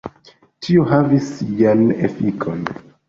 [0.67, 2.65] Tio havis sian efikon.